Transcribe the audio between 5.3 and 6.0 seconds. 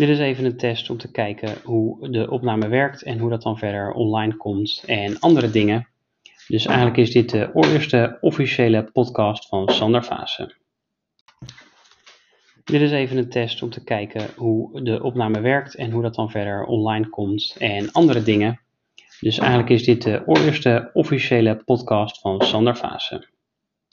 dingen.